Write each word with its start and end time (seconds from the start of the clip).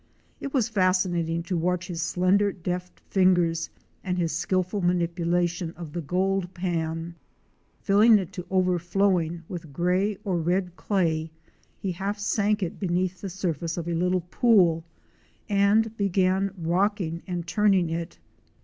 It 0.39 0.51
was 0.51 0.67
fascinating 0.67 1.43
to 1.43 1.55
watch 1.55 1.85
his 1.85 2.01
slender 2.01 2.51
deft 2.51 2.99
fingers 3.11 3.69
and 4.03 4.17
his 4.17 4.31
skilful 4.35 4.81
manipulation 4.81 5.73
of 5.77 5.93
the 5.93 6.01
gold 6.01 6.51
pan. 6.55 7.13
Filling 7.83 8.17
it 8.17 8.33
to 8.33 8.47
over 8.49 8.79
flowing 8.79 9.43
with 9.47 9.71
gray 9.71 10.17
or 10.23 10.39
red 10.39 10.75
clay, 10.75 11.29
he 11.77 11.91
half 11.91 12.17
sank 12.17 12.63
it 12.63 12.79
beneath 12.79 13.21
the 13.21 13.29
surface 13.29 13.77
of 13.77 13.87
a 13.87 13.93
little 13.93 14.21
pool 14.31 14.83
and 15.47 15.95
began 15.97 16.49
rocking 16.57 17.21
and 17.27 17.45
turning 17.45 17.91
it. 17.91 18.17